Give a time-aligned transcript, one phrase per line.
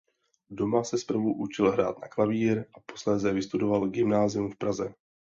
[0.49, 4.93] Doma se zprvu učil hrát na klavír a posléze vystudoval gymnázium v Praze.